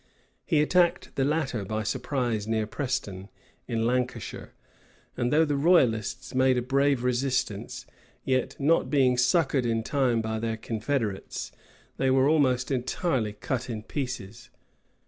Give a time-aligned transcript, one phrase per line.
[0.47, 3.29] He attacked the latter by surprise near Preston,
[3.67, 4.51] in Lancashire;
[5.15, 7.85] and though the royalists made a brave resistance,
[8.25, 11.51] yet, not being succored in time by their confederates,
[11.97, 14.49] they were almost entirely cut in pieces.